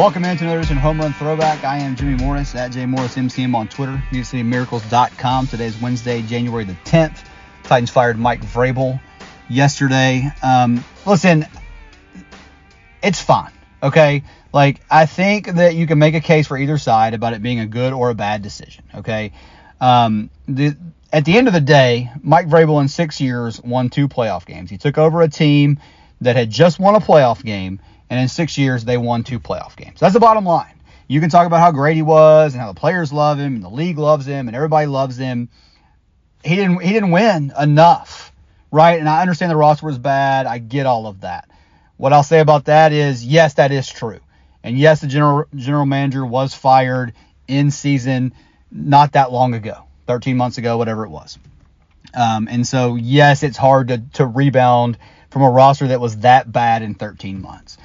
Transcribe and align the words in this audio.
Welcome 0.00 0.24
into 0.24 0.44
another 0.44 0.60
edition 0.60 0.78
Home 0.78 0.98
Run 0.98 1.12
Throwback. 1.12 1.62
I 1.62 1.76
am 1.80 1.94
Jimmy 1.94 2.14
Morris 2.14 2.54
at 2.54 2.72
JMorrisMCM 2.72 3.54
on 3.54 3.68
Twitter, 3.68 4.02
MusicCityMiracles.com. 4.10 5.48
is 5.60 5.78
Wednesday, 5.78 6.22
January 6.22 6.64
the 6.64 6.72
10th. 6.86 7.22
Titans 7.64 7.90
fired 7.90 8.18
Mike 8.18 8.40
Vrabel 8.40 8.98
yesterday. 9.50 10.26
Um, 10.42 10.82
listen, 11.04 11.46
it's 13.02 13.20
fine, 13.20 13.52
okay? 13.82 14.22
Like, 14.54 14.80
I 14.90 15.04
think 15.04 15.48
that 15.48 15.74
you 15.74 15.86
can 15.86 15.98
make 15.98 16.14
a 16.14 16.22
case 16.22 16.46
for 16.46 16.56
either 16.56 16.78
side 16.78 17.12
about 17.12 17.34
it 17.34 17.42
being 17.42 17.60
a 17.60 17.66
good 17.66 17.92
or 17.92 18.08
a 18.08 18.14
bad 18.14 18.40
decision, 18.40 18.84
okay? 18.94 19.32
Um, 19.82 20.30
the, 20.48 20.78
at 21.12 21.26
the 21.26 21.36
end 21.36 21.46
of 21.46 21.52
the 21.52 21.60
day, 21.60 22.10
Mike 22.22 22.48
Vrabel 22.48 22.80
in 22.80 22.88
six 22.88 23.20
years 23.20 23.60
won 23.60 23.90
two 23.90 24.08
playoff 24.08 24.46
games. 24.46 24.70
He 24.70 24.78
took 24.78 24.96
over 24.96 25.20
a 25.20 25.28
team 25.28 25.78
that 26.22 26.36
had 26.36 26.48
just 26.48 26.80
won 26.80 26.94
a 26.94 27.00
playoff 27.00 27.44
game 27.44 27.80
and 28.10 28.18
in 28.20 28.28
six 28.28 28.58
years 28.58 28.84
they 28.84 28.98
won 28.98 29.22
two 29.22 29.40
playoff 29.40 29.76
games. 29.76 30.00
That's 30.00 30.12
the 30.12 30.20
bottom 30.20 30.44
line. 30.44 30.80
You 31.06 31.20
can 31.20 31.30
talk 31.30 31.46
about 31.46 31.60
how 31.60 31.72
great 31.72 31.96
he 31.96 32.02
was 32.02 32.52
and 32.52 32.60
how 32.60 32.72
the 32.72 32.78
players 32.78 33.12
love 33.12 33.38
him 33.38 33.54
and 33.54 33.64
the 33.64 33.70
league 33.70 33.98
loves 33.98 34.26
him 34.26 34.48
and 34.48 34.56
everybody 34.56 34.86
loves 34.86 35.16
him. 35.16 35.48
He 36.44 36.56
didn't 36.56 36.82
he 36.82 36.92
didn't 36.92 37.10
win 37.10 37.52
enough, 37.58 38.32
right? 38.70 38.98
And 38.98 39.08
I 39.08 39.22
understand 39.22 39.50
the 39.50 39.56
roster 39.56 39.86
was 39.86 39.98
bad. 39.98 40.46
I 40.46 40.58
get 40.58 40.86
all 40.86 41.06
of 41.06 41.22
that. 41.22 41.48
What 41.96 42.12
I'll 42.12 42.22
say 42.22 42.40
about 42.40 42.66
that 42.66 42.92
is 42.92 43.24
yes, 43.24 43.54
that 43.54 43.72
is 43.72 43.88
true. 43.88 44.20
And 44.62 44.78
yes, 44.78 45.00
the 45.00 45.06
general 45.06 45.44
general 45.54 45.86
manager 45.86 46.24
was 46.24 46.54
fired 46.54 47.14
in 47.46 47.70
season 47.70 48.32
not 48.70 49.12
that 49.12 49.32
long 49.32 49.54
ago, 49.54 49.84
13 50.06 50.36
months 50.36 50.58
ago, 50.58 50.78
whatever 50.78 51.04
it 51.04 51.10
was. 51.10 51.38
Um, 52.14 52.48
and 52.50 52.66
so 52.66 52.96
yes, 52.96 53.42
it's 53.42 53.56
hard 53.56 53.88
to, 53.88 53.98
to 54.14 54.26
rebound 54.26 54.98
from 55.30 55.42
a 55.42 55.50
roster 55.50 55.88
that 55.88 56.00
was 56.00 56.18
that 56.18 56.50
bad 56.50 56.82
in 56.82 56.94
13 56.94 57.40
months. 57.40 57.78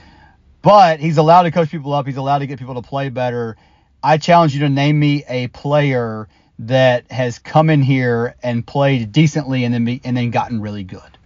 But 0.65 0.99
he's 0.99 1.19
allowed 1.19 1.43
to 1.43 1.51
coach 1.51 1.69
people 1.69 1.93
up. 1.93 2.07
He's 2.07 2.17
allowed 2.17 2.39
to 2.39 2.47
get 2.47 2.57
people 2.57 2.73
to 2.73 2.81
play 2.81 3.09
better. 3.09 3.55
I 4.01 4.17
challenge 4.17 4.55
you 4.55 4.61
to 4.61 4.69
name 4.69 4.99
me 4.99 5.23
a 5.29 5.45
player 5.45 6.27
that 6.57 7.11
has 7.11 7.37
come 7.37 7.69
in 7.69 7.83
here 7.83 8.33
and 8.41 8.65
played 8.65 9.11
decently 9.11 9.63
and 9.63 9.71
then 9.71 9.85
be, 9.85 10.01
and 10.03 10.17
then 10.17 10.31
gotten 10.31 10.59
really 10.59 10.83
good. 10.83 11.19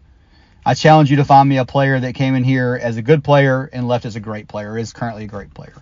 I 0.66 0.74
challenge 0.74 1.10
you 1.10 1.16
to 1.18 1.24
find 1.24 1.48
me 1.48 1.58
a 1.58 1.64
player 1.64 1.98
that 1.98 2.16
came 2.16 2.36
in 2.36 2.44
here 2.44 2.78
as 2.82 2.98
a 2.98 3.02
good 3.02 3.24
player 3.24 3.70
and 3.72 3.88
left 3.88 4.04
as 4.04 4.18
a 4.18 4.20
great 4.20 4.50
player, 4.50 4.78
is 4.78 4.92
currently 4.92 5.24
a 5.24 5.28
great 5.28 5.54
player. 5.54 5.74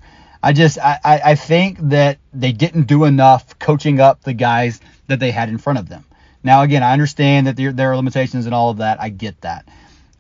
I 0.44 0.54
just 0.54 0.78
I, 0.78 1.00
I 1.04 1.34
think 1.34 1.80
that 1.90 2.20
they 2.36 2.52
didn't 2.52 2.84
do 2.84 3.06
enough 3.06 3.58
coaching 3.58 4.00
up 4.00 4.22
the 4.22 4.34
guys 4.34 4.80
that 5.08 5.20
they 5.20 5.32
had 5.32 5.50
in 5.50 5.58
front 5.58 5.80
of 5.80 5.90
them. 5.90 6.06
Now 6.44 6.62
again, 6.62 6.84
I 6.84 6.94
understand 6.94 7.48
that 7.48 7.56
there, 7.56 7.72
there 7.72 7.92
are 7.92 7.96
limitations 7.96 8.46
and 8.46 8.54
all 8.54 8.70
of 8.70 8.78
that. 8.78 9.02
I 9.02 9.10
get 9.10 9.42
that 9.42 9.68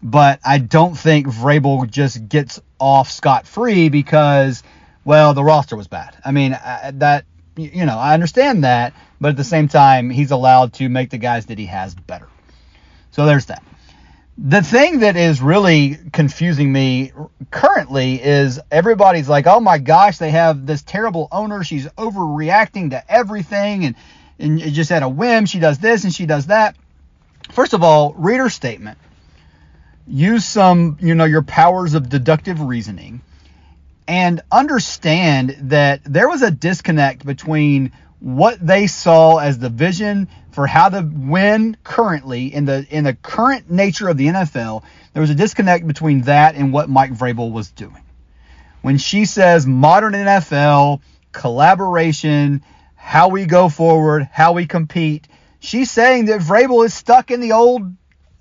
but 0.09 0.39
I 0.45 0.57
don't 0.59 0.97
think 0.97 1.27
Vrabel 1.27 1.89
just 1.89 2.29
gets 2.29 2.61
off 2.79 3.11
scot 3.11 3.45
free 3.45 3.89
because, 3.89 4.63
well, 5.03 5.33
the 5.33 5.43
roster 5.43 5.75
was 5.75 5.87
bad. 5.89 6.15
I 6.23 6.31
mean, 6.31 6.53
I, 6.53 6.91
that 6.95 7.25
you 7.57 7.85
know, 7.85 7.97
I 7.97 8.13
understand 8.13 8.63
that, 8.63 8.93
but 9.19 9.29
at 9.29 9.37
the 9.37 9.43
same 9.43 9.67
time, 9.67 10.09
he's 10.09 10.31
allowed 10.31 10.73
to 10.73 10.87
make 10.87 11.09
the 11.09 11.17
guys 11.17 11.47
that 11.47 11.57
he 11.57 11.65
has 11.65 11.93
better. 11.93 12.29
So 13.11 13.25
there's 13.25 13.47
that. 13.47 13.63
The 14.37 14.61
thing 14.61 14.99
that 14.99 15.17
is 15.17 15.41
really 15.41 15.97
confusing 16.13 16.71
me 16.71 17.11
currently 17.51 18.21
is 18.23 18.61
everybody's 18.71 19.27
like, 19.27 19.45
oh 19.45 19.59
my 19.59 19.77
gosh, 19.77 20.19
they 20.19 20.29
have 20.29 20.65
this 20.65 20.83
terrible 20.83 21.27
owner. 21.33 21.65
She's 21.65 21.87
overreacting 21.87 22.91
to 22.91 23.03
everything 23.11 23.83
and, 23.85 23.95
and 24.39 24.59
just 24.59 24.91
at 24.91 25.03
a 25.03 25.09
whim, 25.09 25.47
she 25.47 25.59
does 25.59 25.79
this 25.79 26.05
and 26.05 26.13
she 26.13 26.27
does 26.27 26.47
that. 26.47 26.77
First 27.51 27.73
of 27.73 27.83
all, 27.83 28.13
reader 28.13 28.49
statement 28.49 28.99
use 30.07 30.45
some, 30.45 30.97
you 30.99 31.15
know, 31.15 31.25
your 31.25 31.41
powers 31.41 31.93
of 31.93 32.09
deductive 32.09 32.61
reasoning 32.61 33.21
and 34.07 34.41
understand 34.51 35.55
that 35.63 36.01
there 36.05 36.29
was 36.29 36.41
a 36.41 36.51
disconnect 36.51 37.25
between 37.25 37.91
what 38.19 38.65
they 38.65 38.87
saw 38.87 39.37
as 39.37 39.59
the 39.59 39.69
vision 39.69 40.27
for 40.51 40.65
how 40.65 40.89
to 40.89 41.07
win 41.13 41.77
currently 41.83 42.53
in 42.53 42.65
the 42.65 42.85
in 42.89 43.03
the 43.03 43.13
current 43.13 43.69
nature 43.69 44.09
of 44.09 44.17
the 44.17 44.27
NFL. 44.27 44.83
There 45.13 45.21
was 45.21 45.29
a 45.29 45.35
disconnect 45.35 45.85
between 45.85 46.21
that 46.21 46.55
and 46.55 46.73
what 46.73 46.89
Mike 46.89 47.11
Vrabel 47.11 47.51
was 47.51 47.69
doing. 47.71 48.01
When 48.81 48.97
she 48.97 49.25
says 49.25 49.67
modern 49.67 50.13
NFL, 50.13 51.01
collaboration, 51.31 52.63
how 52.95 53.29
we 53.29 53.45
go 53.45 53.69
forward, 53.69 54.27
how 54.31 54.53
we 54.53 54.65
compete, 54.65 55.27
she's 55.59 55.91
saying 55.91 56.25
that 56.25 56.41
Vrabel 56.41 56.85
is 56.85 56.93
stuck 56.93 57.29
in 57.29 57.39
the 57.39 57.51
old 57.51 57.83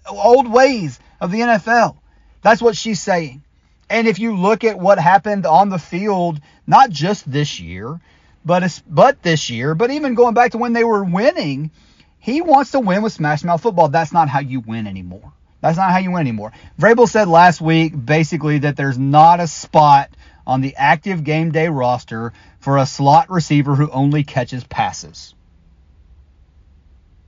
old 0.08 0.50
ways 0.50 0.98
of 1.20 1.30
the 1.30 1.40
NFL. 1.40 1.96
That's 2.42 2.62
what 2.62 2.76
she's 2.76 3.00
saying. 3.00 3.42
And 3.88 4.08
if 4.08 4.18
you 4.18 4.36
look 4.36 4.64
at 4.64 4.78
what 4.78 4.98
happened 4.98 5.46
on 5.46 5.68
the 5.68 5.78
field, 5.78 6.40
not 6.66 6.90
just 6.90 7.30
this 7.30 7.60
year, 7.60 8.00
but 8.44 8.82
but 8.88 9.22
this 9.22 9.50
year, 9.50 9.74
but 9.74 9.90
even 9.90 10.14
going 10.14 10.34
back 10.34 10.52
to 10.52 10.58
when 10.58 10.72
they 10.72 10.84
were 10.84 11.04
winning, 11.04 11.70
he 12.18 12.40
wants 12.40 12.72
to 12.72 12.80
win 12.80 13.02
with 13.02 13.12
smash 13.12 13.44
mouth 13.44 13.62
football. 13.62 13.88
That's 13.88 14.12
not 14.12 14.28
how 14.28 14.40
you 14.40 14.60
win 14.60 14.86
anymore. 14.86 15.32
That's 15.60 15.76
not 15.76 15.90
how 15.90 15.98
you 15.98 16.12
win 16.12 16.20
anymore. 16.20 16.52
Vrabel 16.78 17.08
said 17.08 17.28
last 17.28 17.60
week 17.60 17.92
basically 18.04 18.58
that 18.58 18.76
there's 18.76 18.98
not 18.98 19.40
a 19.40 19.46
spot 19.46 20.10
on 20.46 20.60
the 20.60 20.76
active 20.76 21.24
game 21.24 21.50
day 21.50 21.68
roster 21.68 22.32
for 22.60 22.78
a 22.78 22.86
slot 22.86 23.30
receiver 23.30 23.74
who 23.74 23.90
only 23.90 24.22
catches 24.22 24.64
passes. 24.64 25.34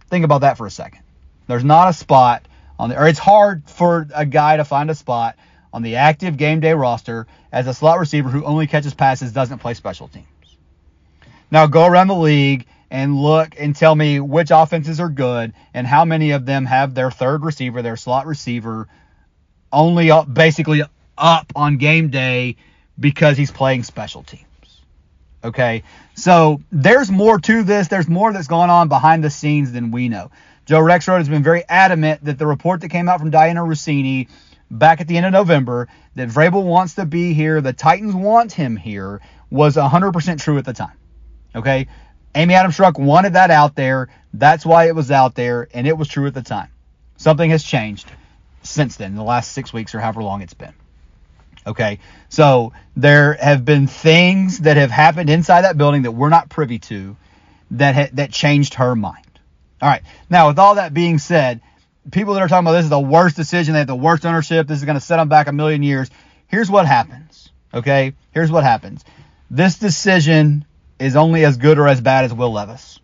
Think 0.08 0.24
about 0.24 0.42
that 0.42 0.56
for 0.56 0.66
a 0.66 0.70
second. 0.70 1.02
There's 1.46 1.64
not 1.64 1.88
a 1.88 1.92
spot 1.92 2.46
on 2.78 2.90
the, 2.90 3.00
or 3.00 3.08
it's 3.08 3.18
hard 3.18 3.62
for 3.68 4.06
a 4.14 4.24
guy 4.24 4.56
to 4.56 4.64
find 4.64 4.90
a 4.90 4.94
spot 4.94 5.36
on 5.72 5.82
the 5.82 5.96
active 5.96 6.36
game 6.36 6.60
day 6.60 6.72
roster 6.72 7.26
as 7.52 7.66
a 7.66 7.74
slot 7.74 7.98
receiver 7.98 8.28
who 8.28 8.44
only 8.44 8.66
catches 8.66 8.94
passes, 8.94 9.32
doesn't 9.32 9.58
play 9.58 9.74
special 9.74 10.08
teams. 10.08 10.26
Now 11.50 11.66
go 11.66 11.86
around 11.86 12.08
the 12.08 12.14
league 12.14 12.66
and 12.90 13.16
look 13.16 13.54
and 13.58 13.74
tell 13.74 13.94
me 13.94 14.20
which 14.20 14.50
offenses 14.50 15.00
are 15.00 15.08
good 15.08 15.52
and 15.74 15.86
how 15.86 16.04
many 16.04 16.30
of 16.32 16.46
them 16.46 16.64
have 16.66 16.94
their 16.94 17.10
third 17.10 17.44
receiver, 17.44 17.82
their 17.82 17.96
slot 17.96 18.26
receiver, 18.26 18.88
only 19.72 20.10
up, 20.10 20.32
basically 20.32 20.82
up 21.16 21.52
on 21.54 21.76
game 21.76 22.08
day 22.08 22.56
because 22.98 23.36
he's 23.36 23.50
playing 23.50 23.82
special 23.82 24.22
teams. 24.22 24.44
Okay, 25.44 25.84
so 26.14 26.60
there's 26.72 27.10
more 27.10 27.38
to 27.38 27.62
this. 27.62 27.88
There's 27.88 28.08
more 28.08 28.32
that's 28.32 28.48
going 28.48 28.70
on 28.70 28.88
behind 28.88 29.22
the 29.22 29.30
scenes 29.30 29.70
than 29.70 29.92
we 29.92 30.08
know. 30.08 30.30
Joe 30.68 30.80
Rexrode 30.80 31.16
has 31.16 31.30
been 31.30 31.42
very 31.42 31.64
adamant 31.66 32.22
that 32.26 32.38
the 32.38 32.46
report 32.46 32.82
that 32.82 32.90
came 32.90 33.08
out 33.08 33.20
from 33.20 33.30
Dianna 33.30 33.66
Russini 33.66 34.28
back 34.70 35.00
at 35.00 35.08
the 35.08 35.16
end 35.16 35.24
of 35.24 35.32
November 35.32 35.88
that 36.14 36.28
Vrabel 36.28 36.62
wants 36.62 36.96
to 36.96 37.06
be 37.06 37.32
here, 37.32 37.62
the 37.62 37.72
Titans 37.72 38.14
want 38.14 38.52
him 38.52 38.76
here, 38.76 39.22
was 39.48 39.76
100% 39.76 40.42
true 40.42 40.58
at 40.58 40.66
the 40.66 40.74
time. 40.74 40.92
Okay? 41.54 41.88
Amy 42.34 42.52
Adams 42.52 42.76
Strunk 42.76 42.98
wanted 42.98 43.32
that 43.32 43.50
out 43.50 43.76
there. 43.76 44.10
That's 44.34 44.66
why 44.66 44.88
it 44.88 44.94
was 44.94 45.10
out 45.10 45.34
there, 45.34 45.68
and 45.72 45.86
it 45.86 45.96
was 45.96 46.06
true 46.06 46.26
at 46.26 46.34
the 46.34 46.42
time. 46.42 46.68
Something 47.16 47.48
has 47.48 47.64
changed 47.64 48.12
since 48.62 48.96
then, 48.96 49.14
the 49.14 49.22
last 49.22 49.52
six 49.52 49.72
weeks 49.72 49.94
or 49.94 50.00
however 50.00 50.22
long 50.22 50.42
it's 50.42 50.52
been. 50.52 50.74
Okay? 51.66 51.98
So 52.28 52.74
there 52.94 53.32
have 53.40 53.64
been 53.64 53.86
things 53.86 54.58
that 54.58 54.76
have 54.76 54.90
happened 54.90 55.30
inside 55.30 55.62
that 55.62 55.78
building 55.78 56.02
that 56.02 56.12
we're 56.12 56.28
not 56.28 56.50
privy 56.50 56.78
to 56.80 57.16
that 57.70 57.94
ha- 57.94 58.10
that 58.12 58.32
changed 58.32 58.74
her 58.74 58.94
mind. 58.94 59.24
All 59.80 59.88
right. 59.88 60.02
Now, 60.28 60.48
with 60.48 60.58
all 60.58 60.76
that 60.76 60.92
being 60.92 61.18
said, 61.18 61.60
people 62.10 62.34
that 62.34 62.42
are 62.42 62.48
talking 62.48 62.66
about 62.66 62.72
this 62.72 62.84
is 62.84 62.90
the 62.90 63.00
worst 63.00 63.36
decision, 63.36 63.74
they 63.74 63.80
have 63.80 63.86
the 63.86 63.94
worst 63.94 64.26
ownership, 64.26 64.66
this 64.66 64.78
is 64.78 64.84
going 64.84 64.96
to 64.96 65.00
set 65.00 65.16
them 65.16 65.28
back 65.28 65.46
a 65.46 65.52
million 65.52 65.82
years. 65.82 66.10
Here's 66.46 66.70
what 66.70 66.86
happens. 66.86 67.50
Okay? 67.72 68.14
Here's 68.32 68.50
what 68.50 68.64
happens. 68.64 69.04
This 69.50 69.78
decision 69.78 70.64
is 70.98 71.16
only 71.16 71.44
as 71.44 71.56
good 71.56 71.78
or 71.78 71.88
as 71.88 72.00
bad 72.00 72.24
as 72.24 72.34
Will 72.34 72.52
Levis. 72.52 72.98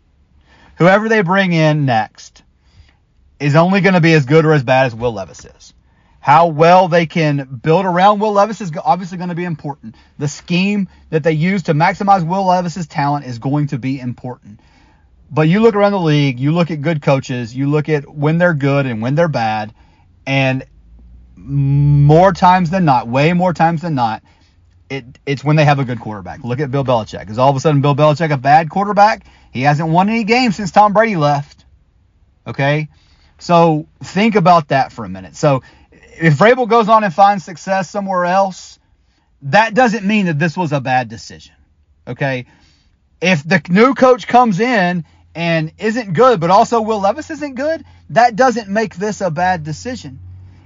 Whoever 0.77 1.09
they 1.09 1.23
bring 1.23 1.53
in 1.53 1.85
next 1.85 2.43
is 3.39 3.55
only 3.55 3.81
going 3.81 3.95
to 3.95 4.01
be 4.01 4.15
as 4.15 4.27
good 4.27 4.45
or 4.45 4.53
as 4.53 4.65
bad 4.65 4.87
as 4.87 4.95
Will 4.95 5.13
Levis 5.13 5.45
is. 5.45 5.75
How 6.21 6.47
well 6.47 6.89
they 6.89 7.05
can 7.07 7.61
build 7.63 7.85
around 7.85 8.19
Will 8.19 8.33
Levis 8.33 8.63
is 8.63 8.73
obviously 8.83 9.19
going 9.19 9.29
to 9.29 9.35
be 9.35 9.45
important. 9.45 9.95
The 10.19 10.27
scheme 10.27 10.89
that 11.11 11.23
they 11.23 11.33
use 11.33 11.65
to 11.65 11.75
maximize 11.75 12.27
Will 12.27 12.47
Levis's 12.47 12.87
talent 12.87 13.27
is 13.27 13.39
going 13.39 13.69
to 13.69 13.79
be 13.79 14.01
important. 14.01 14.61
But 15.31 15.49
you 15.49 15.61
look 15.61 15.75
around 15.75 15.93
the 15.93 16.01
league, 16.01 16.39
you 16.39 16.53
look 16.53 16.71
at 16.71 16.81
good 16.81 17.03
coaches, 17.03 17.55
you 17.55 17.69
look 17.69 17.89
at 17.89 18.09
when 18.09 18.39
they're 18.39 18.55
good 18.55 18.87
and 18.87 19.03
when 19.03 19.15
they're 19.15 19.29
bad, 19.29 19.75
and 20.27 20.65
more 21.37 22.33
times 22.33 22.71
than 22.71 22.85
not, 22.85 23.09
way 23.09 23.33
more 23.33 23.53
times 23.53 23.83
than 23.83 23.95
not, 23.95 24.23
it, 24.91 25.05
it's 25.27 25.43
when 25.43 25.57
they 25.57 25.65
have 25.65 25.79
a 25.79 25.85
good 25.85 26.01
quarterback. 26.01 26.45
Look 26.45 26.61
at 26.61 26.71
Bill 26.71 26.85
Belichick. 26.85 27.31
Is 27.31 27.39
all 27.39 27.51
of 27.51 27.57
a 27.57 27.61
sudden 27.61 27.81
Bill 27.81 27.95
Belichick 27.97 28.31
a 28.31 28.37
bad 28.37 28.71
quarterback? 28.71 29.25
He 29.53 29.63
hasn't 29.63 29.89
won 29.89 30.09
any 30.09 30.25
games 30.25 30.57
since 30.57 30.71
Tom 30.71 30.93
Brady 30.93 31.17
left. 31.17 31.65
Okay? 32.47 32.89
So 33.39 33.87
think 34.03 34.37
about 34.37 34.69
that 34.69 34.93
for 34.93 35.05
a 35.05 35.09
minute. 35.09 35.37
So 35.37 35.63
if 35.93 36.39
Vrabel 36.39 36.69
goes 36.69 36.89
on 36.89 37.05
and 37.05 37.13
finds 37.13 37.45
success 37.45 37.91
somewhere 37.91 38.25
else, 38.25 38.79
that 39.43 39.75
doesn't 39.75 40.05
mean 40.07 40.27
that 40.27 40.39
this 40.39 40.57
was 40.57 40.73
a 40.73 40.81
bad 40.81 41.09
decision. 41.09 41.55
Okay? 42.07 42.47
If 43.21 43.47
the 43.47 43.63
new 43.69 43.95
coach 43.95 44.27
comes 44.27 44.61
in 44.61 45.05
and 45.35 45.73
isn't 45.79 46.13
good, 46.13 46.41
but 46.41 46.51
also 46.51 46.81
Will 46.81 47.01
Levis 47.01 47.31
isn't 47.31 47.55
good, 47.55 47.85
that 48.11 48.37
doesn't 48.37 48.69
make 48.69 48.95
this 48.97 49.21
a 49.21 49.31
bad 49.31 49.65
decision. 49.65 50.19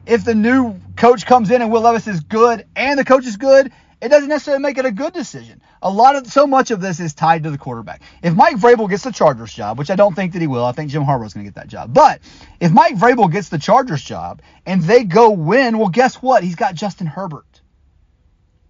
If 0.07 0.25
the 0.25 0.35
new 0.35 0.79
coach 0.97 1.27
comes 1.27 1.51
in 1.51 1.63
and 1.63 1.71
Will 1.71 1.83
Levis 1.83 2.07
is 2.07 2.21
good 2.21 2.67
and 2.75 2.99
the 2.99 3.05
coach 3.05 3.27
is 3.27 3.37
good 3.37 3.73
it 4.01 4.09
doesn't 4.11 4.29
necessarily 4.29 4.63
make 4.63 4.79
it 4.79 4.87
a 4.87 4.93
good 4.93 5.13
decision. 5.13 5.61
A 5.83 5.91
lot 5.91 6.15
of 6.15 6.27
so 6.29 6.47
much 6.47 6.71
of 6.71 6.81
this 6.81 7.01
is 7.01 7.15
tied 7.15 7.43
to 7.45 7.51
the 7.51 7.59
quarterback. 7.59 8.03
If 8.23 8.35
Mike 8.35 8.57
Vrabel 8.57 8.89
gets 8.89 9.03
the 9.03 9.11
Chargers 9.11 9.53
job, 9.53 9.79
which 9.79 9.91
I 9.91 9.97
don't 9.97 10.15
think 10.15 10.33
that 10.33 10.41
he 10.41 10.47
will, 10.47 10.65
I 10.65 10.73
think 10.73 10.91
Jim 10.91 11.03
Harbaugh's 11.03 11.35
going 11.35 11.45
to 11.45 11.51
get 11.51 11.57
that 11.57 11.69
job. 11.69 11.93
But 11.93 12.21
if 12.61 12.71
Mike 12.71 12.95
Vrabel 12.95 13.31
gets 13.31 13.49
the 13.49 13.59
Chargers 13.59 14.03
job 14.03 14.41
and 14.67 14.83
they 14.83 15.03
go 15.05 15.31
win, 15.31 15.79
well, 15.79 15.89
guess 15.89 16.17
what? 16.17 16.45
He's 16.45 16.55
got 16.55 16.75
Justin 16.75 17.09
Herbert, 17.09 17.61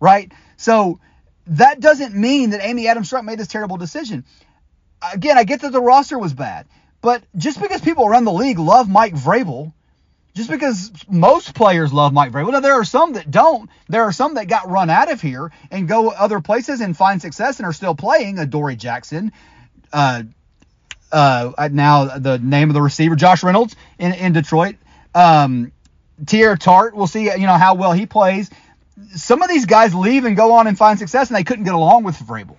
right? 0.00 0.32
So 0.56 0.98
that 1.48 1.80
doesn't 1.80 2.14
mean 2.14 2.50
that 2.50 2.60
Amy 2.62 2.88
Adams 2.88 3.10
Strunk 3.10 3.24
made 3.24 3.38
this 3.38 3.48
terrible 3.48 3.76
decision. 3.76 4.24
Again, 5.12 5.38
I 5.38 5.44
get 5.44 5.60
that 5.62 5.72
the 5.72 5.80
roster 5.80 6.18
was 6.18 6.34
bad, 6.34 6.66
but 7.00 7.22
just 7.36 7.60
because 7.60 7.80
people 7.80 8.06
around 8.06 8.24
the 8.24 8.32
league 8.32 8.58
love 8.58 8.88
Mike 8.88 9.14
Vrabel 9.14 9.72
just 10.38 10.50
because 10.50 10.92
most 11.08 11.52
players 11.52 11.92
love 11.92 12.12
Mike 12.12 12.30
Vrabel. 12.30 12.52
Now, 12.52 12.60
there 12.60 12.74
are 12.74 12.84
some 12.84 13.14
that 13.14 13.28
don't. 13.28 13.68
There 13.88 14.04
are 14.04 14.12
some 14.12 14.34
that 14.34 14.46
got 14.46 14.70
run 14.70 14.88
out 14.88 15.10
of 15.10 15.20
here 15.20 15.50
and 15.70 15.88
go 15.88 16.10
other 16.10 16.40
places 16.40 16.80
and 16.80 16.96
find 16.96 17.20
success 17.20 17.58
and 17.58 17.66
are 17.66 17.72
still 17.72 17.96
playing. 17.96 18.38
Adoree 18.38 18.76
Jackson, 18.76 19.32
uh, 19.92 20.22
uh, 21.10 21.68
now 21.72 22.18
the 22.18 22.38
name 22.38 22.70
of 22.70 22.74
the 22.74 22.82
receiver, 22.82 23.16
Josh 23.16 23.42
Reynolds 23.42 23.74
in, 23.98 24.12
in 24.12 24.32
Detroit. 24.32 24.76
Um, 25.12 25.72
Teair 26.24 26.56
Tart, 26.56 26.94
we'll 26.94 27.08
see, 27.08 27.24
you 27.24 27.46
know, 27.46 27.54
how 27.56 27.74
well 27.74 27.92
he 27.92 28.06
plays. 28.06 28.48
Some 29.14 29.42
of 29.42 29.48
these 29.48 29.66
guys 29.66 29.94
leave 29.94 30.24
and 30.24 30.36
go 30.36 30.52
on 30.54 30.66
and 30.66 30.76
find 30.76 30.98
success, 30.98 31.28
and 31.28 31.36
they 31.36 31.44
couldn't 31.44 31.64
get 31.64 31.74
along 31.74 32.04
with 32.04 32.16
Vrabel. 32.16 32.56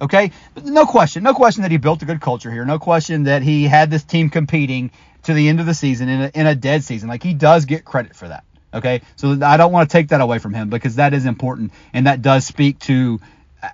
Okay, 0.00 0.30
but 0.54 0.64
no 0.64 0.86
question, 0.86 1.22
no 1.22 1.34
question 1.34 1.62
that 1.62 1.70
he 1.70 1.76
built 1.76 2.00
a 2.00 2.06
good 2.06 2.22
culture 2.22 2.50
here. 2.50 2.64
No 2.64 2.78
question 2.78 3.24
that 3.24 3.42
he 3.42 3.64
had 3.64 3.90
this 3.90 4.02
team 4.02 4.30
competing 4.30 4.90
to 5.24 5.34
the 5.34 5.48
end 5.48 5.60
of 5.60 5.66
the 5.66 5.74
season 5.74 6.08
in 6.08 6.22
a, 6.22 6.30
in 6.34 6.46
a 6.46 6.54
dead 6.54 6.84
season. 6.84 7.08
Like 7.08 7.22
he 7.22 7.34
does 7.34 7.66
get 7.66 7.84
credit 7.84 8.16
for 8.16 8.28
that. 8.28 8.44
Okay, 8.72 9.02
so 9.16 9.38
I 9.42 9.56
don't 9.56 9.72
want 9.72 9.90
to 9.90 9.92
take 9.92 10.08
that 10.08 10.20
away 10.20 10.38
from 10.38 10.54
him 10.54 10.70
because 10.70 10.96
that 10.96 11.12
is 11.12 11.26
important 11.26 11.72
and 11.92 12.06
that 12.06 12.22
does 12.22 12.46
speak 12.46 12.78
to 12.80 13.20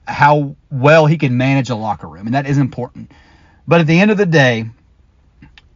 how 0.08 0.56
well 0.70 1.06
he 1.06 1.16
can 1.16 1.36
manage 1.36 1.70
a 1.70 1.76
locker 1.76 2.08
room 2.08 2.26
and 2.26 2.34
that 2.34 2.46
is 2.46 2.58
important. 2.58 3.12
But 3.68 3.80
at 3.80 3.86
the 3.86 4.00
end 4.00 4.10
of 4.10 4.16
the 4.16 4.26
day, 4.26 4.68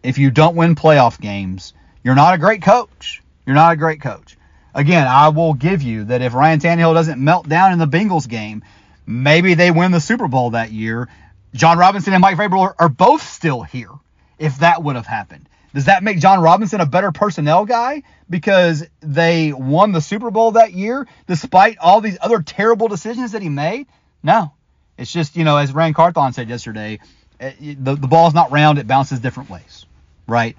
if 0.03 0.19
you 0.19 0.31
don't 0.31 0.57
win 0.57 0.75
playoff 0.75 1.21
games, 1.21 1.75
you're 2.03 2.15
not 2.15 2.35
a 2.35 2.39
great 2.39 2.63
coach. 2.63 3.23
You're 3.47 3.55
not 3.55 3.73
a 3.73 3.77
great 3.77 4.01
coach. 4.01 4.37
Again, 4.75 5.07
I 5.07 5.29
will 5.29 5.55
give 5.55 5.83
you 5.83 6.05
that 6.05 6.23
if 6.23 6.35
Ryan 6.35 6.61
Tannehill 6.61 6.95
doesn't 6.95 7.23
melt 7.23 7.49
down 7.49 7.73
in 7.73 7.79
the 7.79 7.89
Bengals 7.89 8.29
game, 8.29 8.63
maybe 9.07 9.55
they 9.55 9.71
win 9.71 9.91
the 9.91 10.01
Super 10.01 10.29
Bowl 10.29 10.51
that 10.51 10.73
year. 10.73 11.09
Jon 11.55 11.79
Robinson 11.79 12.13
and 12.13 12.21
Mike 12.21 12.37
Vrabel 12.37 12.61
are, 12.61 12.77
are 12.79 12.89
both 12.89 13.23
still 13.23 13.63
here 13.63 13.91
if 14.39 14.59
that 14.59 14.83
would 14.83 14.97
have 14.97 15.07
happened. 15.07 15.49
Does 15.75 15.85
that 15.85 16.03
make 16.03 16.19
Jon 16.19 16.41
Robinson 16.41 16.81
a 16.81 16.87
better 16.87 17.13
personnel 17.13 17.65
guy 17.65 18.03
because 18.29 18.85
they 19.01 19.53
won 19.53 19.93
the 19.93 20.01
Super 20.01 20.31
Bowl 20.31 20.53
that 20.53 20.73
year 20.73 21.07
despite 21.27 21.79
all 21.79 22.01
these 22.01 22.19
other 22.21 22.43
terrible 22.43 22.89
decisions 22.89 23.33
that 23.33 23.43
he 23.43 23.49
made? 23.49 23.87
No. 24.23 24.53
It's 24.99 25.13
just, 25.13 25.37
you 25.37 25.45
know, 25.45 25.57
as 25.57 25.73
Ran 25.73 25.95
Carthon 25.95 26.33
said 26.33 26.49
yesterday, 26.49 26.99
eh, 27.39 27.53
the, 27.79 27.95
the 27.95 28.09
ball's 28.09 28.35
not 28.35 28.51
round, 28.51 28.79
it 28.79 28.87
bounces 28.87 29.21
different 29.21 29.49
ways, 29.49 29.87
right? 30.27 30.57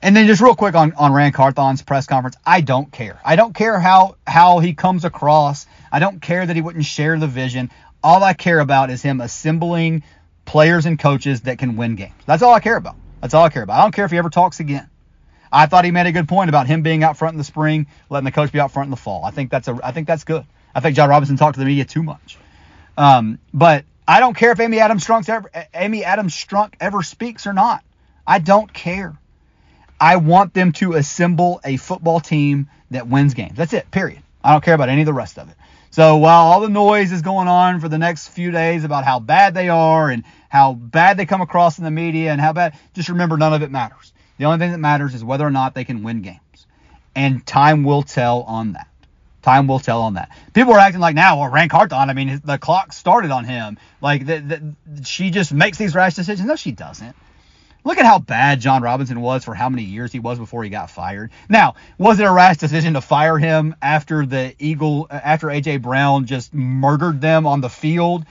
And 0.00 0.16
then 0.16 0.26
just 0.26 0.40
real 0.40 0.54
quick 0.54 0.74
on, 0.74 0.92
on 0.92 1.12
Ran 1.12 1.32
Carthon's 1.32 1.82
press 1.82 2.06
conference, 2.06 2.36
I 2.46 2.60
don't 2.60 2.90
care. 2.92 3.20
I 3.24 3.34
don't 3.36 3.54
care 3.54 3.80
how, 3.80 4.16
how 4.26 4.60
he 4.60 4.74
comes 4.74 5.04
across. 5.04 5.66
I 5.90 5.98
don't 5.98 6.22
care 6.22 6.46
that 6.46 6.54
he 6.54 6.62
wouldn't 6.62 6.84
share 6.84 7.18
the 7.18 7.26
vision. 7.26 7.70
All 8.02 8.22
I 8.22 8.32
care 8.32 8.60
about 8.60 8.90
is 8.90 9.02
him 9.02 9.20
assembling 9.20 10.04
players 10.44 10.86
and 10.86 10.98
coaches 10.98 11.42
that 11.42 11.58
can 11.58 11.76
win 11.76 11.96
games. 11.96 12.14
That's 12.26 12.42
all 12.42 12.54
I 12.54 12.60
care 12.60 12.76
about. 12.76 12.94
That's 13.20 13.34
all 13.34 13.44
I 13.44 13.48
care 13.48 13.62
about. 13.64 13.80
I 13.80 13.82
don't 13.82 13.94
care 13.94 14.04
if 14.04 14.12
he 14.12 14.18
ever 14.18 14.30
talks 14.30 14.60
again. 14.60 14.88
I 15.50 15.66
thought 15.66 15.84
he 15.84 15.90
made 15.90 16.06
a 16.06 16.12
good 16.12 16.28
point 16.28 16.48
about 16.48 16.66
him 16.66 16.82
being 16.82 17.02
out 17.02 17.16
front 17.16 17.34
in 17.34 17.38
the 17.38 17.44
spring, 17.44 17.86
letting 18.10 18.24
the 18.24 18.32
coach 18.32 18.52
be 18.52 18.60
out 18.60 18.70
front 18.70 18.86
in 18.86 18.90
the 18.90 18.96
fall. 18.96 19.24
I 19.24 19.30
think 19.30 19.50
that's 19.50 19.66
a 19.66 19.78
I 19.82 19.92
think 19.92 20.06
that's 20.06 20.24
good. 20.24 20.44
I 20.74 20.80
think 20.80 20.94
Jon 20.94 21.08
Robinson 21.08 21.36
talked 21.36 21.54
to 21.54 21.60
the 21.60 21.66
media 21.66 21.84
too 21.84 22.02
much. 22.02 22.38
Um, 22.96 23.38
but 23.52 23.84
I 24.06 24.20
don't 24.20 24.36
care 24.36 24.52
if 24.52 24.60
Amy 24.60 24.78
Adams 24.78 25.06
Strunk 25.06 25.28
ever 25.28 25.50
Amy 25.74 26.04
Adams 26.04 26.34
Strunk 26.34 26.74
ever 26.80 27.02
speaks 27.02 27.46
or 27.46 27.52
not. 27.52 27.82
I 28.26 28.38
don't 28.38 28.72
care. 28.72 29.18
I 30.00 30.16
want 30.16 30.54
them 30.54 30.72
to 30.72 30.94
assemble 30.94 31.60
a 31.64 31.76
football 31.76 32.20
team 32.20 32.68
that 32.90 33.08
wins 33.08 33.34
games. 33.34 33.56
That's 33.56 33.72
it. 33.72 33.90
Period. 33.90 34.22
I 34.42 34.52
don't 34.52 34.64
care 34.64 34.74
about 34.74 34.88
any 34.88 35.02
of 35.02 35.06
the 35.06 35.12
rest 35.12 35.38
of 35.38 35.48
it. 35.48 35.56
So 35.90 36.18
while 36.18 36.46
all 36.46 36.60
the 36.60 36.68
noise 36.68 37.12
is 37.12 37.22
going 37.22 37.48
on 37.48 37.80
for 37.80 37.88
the 37.88 37.98
next 37.98 38.28
few 38.28 38.50
days 38.50 38.84
about 38.84 39.04
how 39.04 39.18
bad 39.18 39.54
they 39.54 39.68
are 39.68 40.10
and 40.10 40.22
how 40.48 40.74
bad 40.74 41.16
they 41.16 41.26
come 41.26 41.40
across 41.40 41.78
in 41.78 41.84
the 41.84 41.90
media 41.90 42.30
and 42.30 42.40
how 42.40 42.52
bad, 42.52 42.78
just 42.94 43.08
remember 43.08 43.36
none 43.36 43.54
of 43.54 43.62
it 43.62 43.70
matters. 43.70 44.12
The 44.36 44.44
only 44.44 44.58
thing 44.58 44.72
that 44.72 44.78
matters 44.78 45.14
is 45.14 45.24
whether 45.24 45.46
or 45.46 45.50
not 45.50 45.74
they 45.74 45.84
can 45.84 46.02
win 46.02 46.22
games. 46.22 46.66
And 47.16 47.44
time 47.44 47.82
will 47.82 48.02
tell 48.02 48.42
on 48.42 48.74
that. 48.74 48.86
Time 49.42 49.66
will 49.66 49.80
tell 49.80 50.02
on 50.02 50.14
that. 50.14 50.30
People 50.52 50.74
are 50.74 50.78
acting 50.78 51.00
like 51.00 51.14
now, 51.14 51.40
well, 51.40 51.50
Ran 51.50 51.68
Carthon, 51.68 52.10
I 52.10 52.12
mean, 52.12 52.40
the 52.44 52.58
clock 52.58 52.92
started 52.92 53.30
on 53.30 53.44
him. 53.44 53.78
Like, 54.00 54.26
the, 54.26 54.74
the, 54.86 55.04
she 55.04 55.30
just 55.30 55.52
makes 55.52 55.78
these 55.78 55.94
rash 55.94 56.14
decisions. 56.14 56.46
No, 56.46 56.54
she 56.54 56.70
doesn't. 56.70 57.16
Look 57.88 57.96
at 57.96 58.04
how 58.04 58.18
bad 58.18 58.60
Jon 58.60 58.82
Robinson 58.82 59.18
was 59.22 59.46
for 59.46 59.54
how 59.54 59.70
many 59.70 59.82
years 59.82 60.12
he 60.12 60.18
was 60.18 60.38
before 60.38 60.62
he 60.62 60.68
got 60.68 60.90
fired. 60.90 61.30
Now, 61.48 61.74
was 61.96 62.20
it 62.20 62.24
a 62.24 62.30
rash 62.30 62.58
decision 62.58 62.92
to 62.92 63.00
fire 63.00 63.38
him 63.38 63.74
after 63.80 64.26
the 64.26 64.54
Eagle, 64.58 65.06
uh, 65.08 65.14
after 65.14 65.46
AJ 65.46 65.80
Brown 65.80 66.26
just 66.26 66.52
murdered 66.52 67.22
them 67.22 67.46
on 67.46 67.62
the 67.62 67.70
field? 67.70 68.26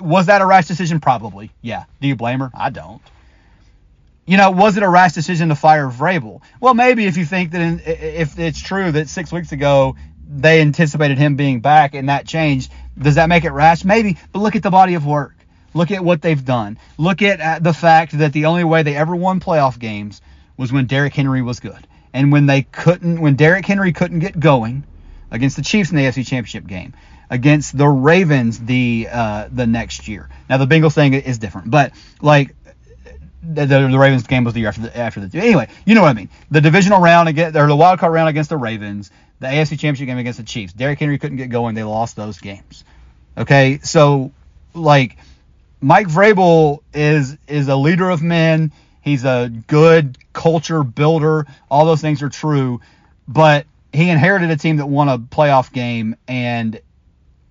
Was 0.00 0.24
that 0.26 0.40
a 0.40 0.46
rash 0.46 0.68
decision? 0.68 1.00
Probably. 1.00 1.50
Yeah. 1.60 1.84
Do 2.00 2.08
you 2.08 2.16
blame 2.16 2.40
her? 2.40 2.50
I 2.54 2.70
don't. 2.70 3.02
You 4.24 4.38
know, 4.38 4.52
was 4.52 4.78
it 4.78 4.82
a 4.82 4.88
rash 4.88 5.12
decision 5.12 5.50
to 5.50 5.54
fire 5.54 5.90
Vrabel? 5.90 6.40
Well, 6.58 6.72
maybe 6.72 7.04
if 7.04 7.18
you 7.18 7.26
think 7.26 7.50
that 7.50 7.60
in, 7.60 7.82
if 7.84 8.38
it's 8.38 8.58
true 8.58 8.90
that 8.92 9.10
six 9.10 9.30
weeks 9.30 9.52
ago 9.52 9.96
they 10.26 10.62
anticipated 10.62 11.18
him 11.18 11.36
being 11.36 11.60
back 11.60 11.94
and 11.94 12.08
that 12.08 12.26
changed, 12.26 12.72
does 12.96 13.16
that 13.16 13.28
make 13.28 13.44
it 13.44 13.50
rash? 13.50 13.84
Maybe. 13.84 14.16
But 14.32 14.38
look 14.38 14.56
at 14.56 14.62
the 14.62 14.70
body 14.70 14.94
of 14.94 15.04
work. 15.04 15.34
Look 15.74 15.90
at 15.90 16.04
what 16.04 16.22
they've 16.22 16.44
done. 16.44 16.78
Look 16.96 17.22
at 17.22 17.62
the 17.62 17.72
fact 17.72 18.18
that 18.18 18.32
the 18.32 18.46
only 18.46 18.64
way 18.64 18.82
they 18.82 18.96
ever 18.96 19.14
won 19.14 19.40
playoff 19.40 19.78
games 19.78 20.20
was 20.56 20.72
when 20.72 20.86
Derrick 20.86 21.14
Henry 21.14 21.42
was 21.42 21.60
good. 21.60 21.86
And 22.12 22.32
when 22.32 22.46
they 22.46 22.62
couldn't, 22.62 23.20
when 23.20 23.36
Derrick 23.36 23.66
Henry 23.66 23.92
couldn't 23.92 24.20
get 24.20 24.38
going 24.38 24.84
against 25.30 25.56
the 25.56 25.62
Chiefs 25.62 25.90
in 25.90 25.96
the 25.96 26.04
AFC 26.04 26.26
Championship 26.26 26.66
game, 26.66 26.94
against 27.30 27.76
the 27.76 27.86
Ravens 27.86 28.58
the 28.58 29.08
uh, 29.10 29.48
the 29.52 29.66
next 29.66 30.08
year. 30.08 30.28
Now 30.48 30.56
the 30.56 30.66
Bengals 30.66 30.94
thing 30.94 31.14
is 31.14 31.38
different, 31.38 31.70
but 31.70 31.92
like 32.20 32.54
the, 33.42 33.66
the, 33.66 33.98
Ravens 33.98 34.26
game 34.26 34.44
was 34.44 34.54
the 34.54 34.60
year 34.60 34.68
after 34.68 34.82
the 34.82 34.96
after 34.96 35.24
the 35.24 35.38
anyway, 35.38 35.68
you 35.84 35.94
know 35.94 36.02
what 36.02 36.08
I 36.08 36.14
mean. 36.14 36.28
The 36.50 36.60
divisional 36.60 37.00
round 37.00 37.28
against 37.28 37.56
or 37.56 37.66
the 37.66 37.76
wild 37.76 37.98
card 37.98 38.12
round 38.12 38.28
against 38.28 38.50
the 38.50 38.56
Ravens, 38.56 39.10
the 39.40 39.46
AFC 39.46 39.70
Championship 39.70 40.06
game 40.06 40.18
against 40.18 40.38
the 40.38 40.44
Chiefs. 40.44 40.72
Derrick 40.72 40.98
Henry 40.98 41.18
couldn't 41.18 41.36
get 41.36 41.50
going, 41.50 41.74
they 41.74 41.84
lost 41.84 42.16
those 42.16 42.38
games. 42.38 42.84
Okay, 43.36 43.78
so 43.82 44.32
like 44.74 45.16
Mike 45.80 46.08
Vrabel 46.08 46.80
is 46.92 47.36
is 47.46 47.68
a 47.68 47.76
leader 47.76 48.10
of 48.10 48.22
men. 48.22 48.72
He's 49.00 49.24
a 49.24 49.50
good 49.66 50.18
culture 50.32 50.82
builder. 50.82 51.46
All 51.70 51.86
those 51.86 52.00
things 52.00 52.22
are 52.22 52.28
true, 52.28 52.80
but 53.26 53.66
he 53.92 54.10
inherited 54.10 54.50
a 54.50 54.56
team 54.56 54.76
that 54.76 54.86
won 54.86 55.08
a 55.08 55.18
playoff 55.18 55.72
game 55.72 56.16
and 56.26 56.80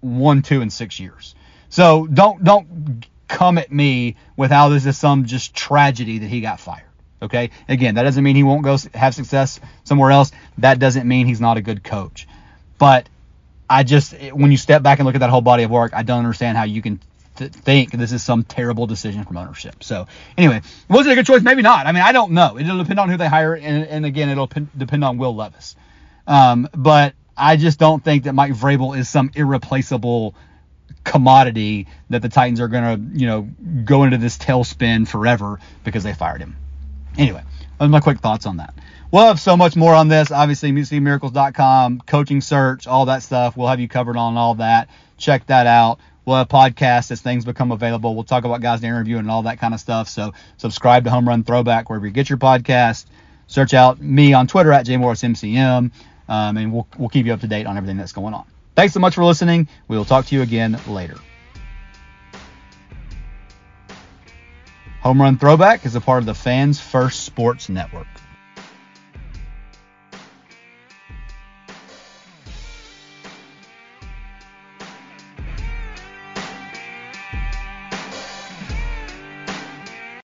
won 0.01 0.41
two 0.41 0.61
in 0.61 0.69
six 0.69 0.99
years. 0.99 1.35
So 1.69 2.05
don't 2.07 2.43
don't 2.43 3.05
come 3.27 3.57
at 3.57 3.71
me 3.71 4.15
with 4.35 4.51
how 4.51 4.69
this 4.69 4.85
is 4.85 4.97
some 4.97 5.25
just 5.25 5.55
tragedy 5.55 6.19
that 6.19 6.27
he 6.27 6.41
got 6.41 6.59
fired. 6.59 6.83
Okay, 7.21 7.49
again, 7.67 7.95
that 7.95 8.03
doesn't 8.03 8.23
mean 8.23 8.35
he 8.35 8.43
won't 8.43 8.63
go 8.63 8.77
have 8.93 9.15
success 9.15 9.59
somewhere 9.83 10.11
else. 10.11 10.31
That 10.59 10.79
doesn't 10.79 11.07
mean 11.07 11.25
he's 11.25 11.41
not 11.41 11.57
a 11.57 11.61
good 11.61 11.83
coach. 11.83 12.27
But 12.77 13.09
I 13.69 13.83
just 13.83 14.13
when 14.33 14.51
you 14.51 14.57
step 14.57 14.83
back 14.83 14.99
and 14.99 15.05
look 15.05 15.15
at 15.15 15.21
that 15.21 15.29
whole 15.29 15.41
body 15.41 15.63
of 15.63 15.71
work, 15.71 15.93
I 15.95 16.03
don't 16.03 16.19
understand 16.19 16.57
how 16.57 16.65
you 16.65 16.81
can 16.81 16.99
th- 17.37 17.51
think 17.51 17.91
this 17.91 18.11
is 18.11 18.23
some 18.23 18.43
terrible 18.43 18.87
decision 18.87 19.23
from 19.23 19.37
ownership. 19.37 19.83
So 19.83 20.07
anyway, 20.37 20.61
was 20.89 21.07
it 21.07 21.11
a 21.11 21.15
good 21.15 21.25
choice? 21.25 21.41
Maybe 21.41 21.61
not. 21.61 21.87
I 21.87 21.91
mean, 21.91 22.03
I 22.03 22.11
don't 22.11 22.31
know. 22.33 22.57
It'll 22.57 22.77
depend 22.77 22.99
on 22.99 23.09
who 23.09 23.17
they 23.17 23.27
hire, 23.27 23.55
and, 23.55 23.85
and 23.85 24.05
again, 24.05 24.29
it'll 24.29 24.47
p- 24.47 24.67
depend 24.77 25.03
on 25.03 25.17
Will 25.17 25.35
Levis. 25.35 25.75
Um, 26.25 26.67
but 26.73 27.13
I 27.35 27.55
just 27.55 27.79
don't 27.79 28.03
think 28.03 28.23
that 28.23 28.33
Mike 28.33 28.53
Vrabel 28.53 28.97
is 28.97 29.07
some 29.07 29.31
irreplaceable 29.35 30.35
commodity 31.03 31.87
that 32.09 32.21
the 32.21 32.29
Titans 32.29 32.59
are 32.59 32.67
gonna, 32.67 32.99
you 33.13 33.27
know, 33.27 33.47
go 33.85 34.03
into 34.03 34.17
this 34.17 34.37
tailspin 34.37 35.07
forever 35.07 35.59
because 35.83 36.03
they 36.03 36.13
fired 36.13 36.41
him. 36.41 36.57
Anyway, 37.17 37.43
those 37.79 37.89
my 37.89 37.99
quick 37.99 38.19
thoughts 38.19 38.45
on 38.45 38.57
that. 38.57 38.73
We'll 39.11 39.25
have 39.25 39.39
so 39.39 39.55
much 39.55 39.75
more 39.75 39.93
on 39.93 40.09
this. 40.09 40.31
Obviously, 40.31 40.71
musicmiracles.com, 40.71 42.01
coaching 42.05 42.41
search, 42.41 42.87
all 42.87 43.05
that 43.05 43.23
stuff. 43.23 43.55
We'll 43.55 43.69
have 43.69 43.79
you 43.79 43.87
covered 43.87 44.17
on 44.17 44.35
all 44.35 44.55
that. 44.55 44.89
Check 45.17 45.45
that 45.47 45.65
out. 45.65 45.99
We'll 46.27 46.35
have 46.35 46.49
podcasts 46.49 47.09
as 47.09 47.21
things 47.21 47.45
become 47.45 47.71
available. 47.71 48.13
We'll 48.13 48.25
talk 48.25 48.43
about 48.43 48.59
guys 48.59 48.81
to 48.81 48.85
interview 48.85 49.17
and 49.17 49.31
all 49.31 49.43
that 49.43 49.59
kind 49.61 49.73
of 49.73 49.79
stuff. 49.79 50.09
So 50.09 50.33
subscribe 50.57 51.05
to 51.05 51.09
Home 51.09 51.25
Run 51.25 51.45
Throwback 51.45 51.89
wherever 51.89 52.05
you 52.05 52.11
get 52.11 52.29
your 52.29 52.37
podcast. 52.37 53.05
Search 53.47 53.73
out 53.73 54.01
me 54.01 54.33
on 54.33 54.45
Twitter 54.45 54.73
at 54.73 54.85
jmorrismcm, 54.85 55.89
um, 56.27 56.57
and 56.57 56.73
we'll, 56.73 56.85
we'll 56.97 57.07
keep 57.07 57.25
you 57.25 57.33
up 57.33 57.39
to 57.39 57.47
date 57.47 57.65
on 57.65 57.77
everything 57.77 57.95
that's 57.95 58.11
going 58.11 58.33
on. 58.33 58.43
Thanks 58.75 58.93
so 58.93 58.99
much 58.99 59.15
for 59.15 59.23
listening. 59.23 59.69
We 59.87 59.95
will 59.95 60.03
talk 60.03 60.25
to 60.25 60.35
you 60.35 60.41
again 60.41 60.77
later. 60.85 61.15
Home 65.03 65.21
Run 65.21 65.37
Throwback 65.37 65.85
is 65.85 65.95
a 65.95 66.01
part 66.01 66.23
of 66.23 66.25
the 66.25 66.35
Fans 66.35 66.77
First 66.77 67.23
Sports 67.23 67.69
Network. 67.69 68.07